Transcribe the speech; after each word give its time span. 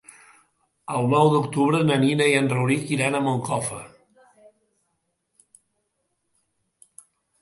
El 0.99 1.09
nou 1.09 1.27
d'octubre 1.33 1.81
na 1.89 1.97
Nina 2.03 2.29
i 2.31 2.33
en 2.39 2.49
Rauric 2.53 2.93
iran 2.95 3.17
a 3.17 3.23
Moncofa. 3.25 3.77